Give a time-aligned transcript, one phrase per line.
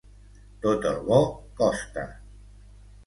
[0.63, 1.21] Tot el bo
[1.63, 2.07] costa.